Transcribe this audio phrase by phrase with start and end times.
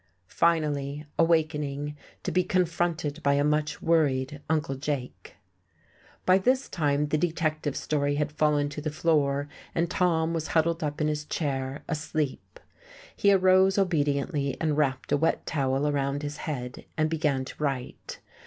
[0.25, 5.35] Finally, awakening, to be confronted by a much worried Uncle Jake.
[6.25, 10.83] By this time the detective story had fallen to the floor, and Tom was huddled
[10.83, 12.59] up in his chair, asleep.
[13.15, 18.21] He arose obediently and wrapped a wet towel around his head, and began to write.